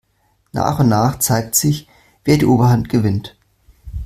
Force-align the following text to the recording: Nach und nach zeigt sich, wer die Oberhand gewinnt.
Nach 0.51 0.79
und 0.79 0.89
nach 0.89 1.19
zeigt 1.19 1.53
sich, 1.53 1.87
wer 2.23 2.39
die 2.39 2.47
Oberhand 2.47 2.89
gewinnt. 2.89 3.37